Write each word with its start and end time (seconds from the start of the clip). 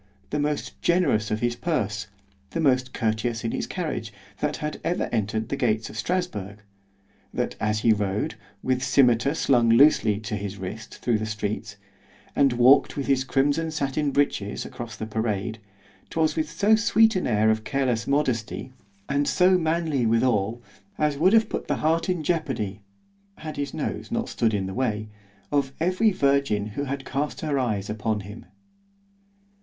—the 0.31 0.39
most 0.39 0.81
generous 0.81 1.29
of 1.29 1.41
his 1.41 1.55
purse—the 1.55 2.59
most 2.59 2.91
courteous 2.91 3.43
in 3.43 3.51
his 3.51 3.67
carriage, 3.67 4.11
that 4.39 4.57
had 4.57 4.81
ever 4.83 5.03
entered 5.11 5.49
the 5.49 5.55
gates 5.55 5.91
of 5.91 5.95
Strasburg—that 5.95 7.55
as 7.59 7.81
he 7.81 7.93
rode, 7.93 8.33
with 8.63 8.81
scymetar 8.81 9.35
slung 9.35 9.69
loosely 9.69 10.19
to 10.19 10.35
his 10.35 10.57
wrist, 10.57 10.97
thro' 10.97 11.17
the 11.17 11.27
streets—and 11.27 12.53
walked 12.53 12.97
with 12.97 13.05
his 13.05 13.23
crimson 13.23 13.69
sattin 13.69 14.09
breeches 14.09 14.65
across 14.65 14.95
the 14.95 15.05
parade—'twas 15.05 16.35
with 16.35 16.49
so 16.49 16.75
sweet 16.75 17.15
an 17.15 17.27
air 17.27 17.51
of 17.51 17.63
careless 17.63 18.07
modesty, 18.07 18.73
and 19.07 19.27
so 19.27 19.55
manly 19.55 20.07
withal——as 20.07 21.15
would 21.15 21.33
have 21.33 21.47
put 21.47 21.67
the 21.67 21.75
heart 21.75 22.09
in 22.09 22.23
jeopardy 22.23 22.81
(had 23.37 23.55
his 23.55 23.71
nose 23.71 24.11
not 24.11 24.27
stood 24.29 24.55
in 24.55 24.67
his 24.67 24.75
way) 24.75 25.09
of 25.51 25.71
every 25.79 26.11
virgin 26.11 26.69
who 26.73 26.85
had 26.85 27.05
cast 27.05 27.41
her 27.41 27.59
eyes 27.59 27.87
upon 27.87 28.21
him. 28.21 28.47